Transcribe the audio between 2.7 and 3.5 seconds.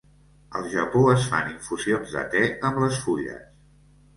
amb les fulles.